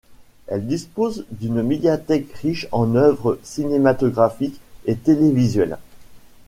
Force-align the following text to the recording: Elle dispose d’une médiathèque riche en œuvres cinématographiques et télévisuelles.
Elle 0.47 0.65
dispose 0.65 1.25
d’une 1.29 1.61
médiathèque 1.61 2.33
riche 2.33 2.67
en 2.71 2.95
œuvres 2.95 3.37
cinématographiques 3.43 4.59
et 4.87 4.95
télévisuelles. 4.95 5.77